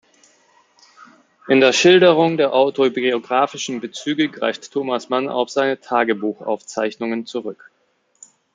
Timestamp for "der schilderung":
1.59-2.35